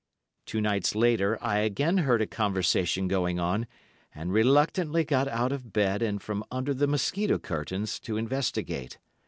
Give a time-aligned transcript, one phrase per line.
[0.47, 3.67] "Two nights later, I again heard a conversation going on,
[4.15, 8.97] and reluctantly got out of bed and from under the mosquito curtains to investigate.